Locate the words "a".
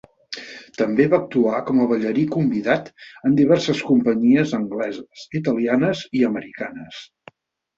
1.83-1.85